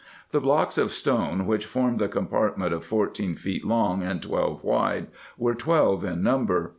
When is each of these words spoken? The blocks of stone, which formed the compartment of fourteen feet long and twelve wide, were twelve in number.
The 0.31 0.41
blocks 0.41 0.79
of 0.79 0.91
stone, 0.91 1.45
which 1.45 1.67
formed 1.67 1.99
the 1.99 2.07
compartment 2.07 2.73
of 2.73 2.83
fourteen 2.83 3.35
feet 3.35 3.63
long 3.63 4.01
and 4.01 4.19
twelve 4.19 4.63
wide, 4.63 5.09
were 5.37 5.53
twelve 5.53 6.03
in 6.03 6.23
number. 6.23 6.69